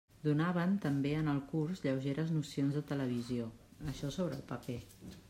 [0.21, 3.51] Donaven també en el curs lleugeres nocions de televisió,
[3.93, 4.81] això sobre el paper.